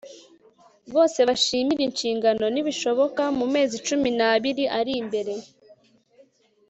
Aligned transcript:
bose 0.93 1.19
bashimire 1.29 1.81
inshingano 1.85 2.45
n'ibishoboka 2.53 3.23
mu 3.37 3.45
mezi 3.53 3.75
cumi 3.87 4.09
n'abiri 4.17 4.63
ari 4.79 4.93
imbere 5.01 5.33